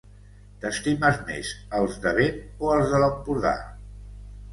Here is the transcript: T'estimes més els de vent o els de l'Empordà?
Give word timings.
T'estimes 0.61 1.19
més 1.27 1.51
els 1.79 1.97
de 2.05 2.13
vent 2.21 2.39
o 2.65 2.71
els 2.77 2.95
de 2.95 3.03
l'Empordà? 3.05 3.53